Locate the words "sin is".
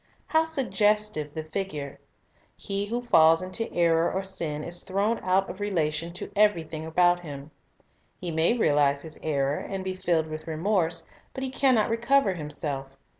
4.23-4.81